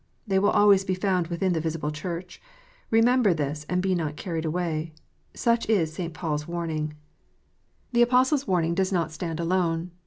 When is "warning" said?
6.47-6.95, 8.47-8.73